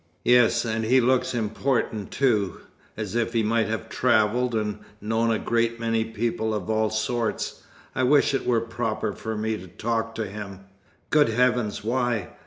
"Yes. 0.25 0.65
And 0.65 0.83
he 0.83 0.99
looks 0.99 1.35
important 1.35 2.09
too 2.09 2.61
as 2.97 3.13
if 3.13 3.33
he 3.33 3.43
might 3.43 3.67
have 3.67 3.87
travelled, 3.87 4.55
and 4.55 4.79
known 4.99 5.29
a 5.29 5.37
great 5.37 5.79
many 5.79 6.03
people 6.03 6.55
of 6.55 6.71
all 6.71 6.89
sorts. 6.89 7.61
I 7.93 8.01
wish 8.01 8.33
it 8.33 8.47
were 8.47 8.61
proper 8.61 9.13
for 9.13 9.37
me 9.37 9.57
to 9.57 9.67
talk 9.67 10.15
to 10.15 10.25
him." 10.25 10.61
"Good 11.11 11.29
Heavens, 11.29 11.83
why?" 11.83 12.29